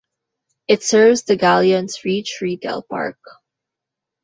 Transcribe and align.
It 0.67 0.81
serves 0.81 1.21
the 1.21 1.35
Gallions 1.37 2.03
Reach 2.03 2.39
Retail 2.41 2.81
Park. 2.81 3.19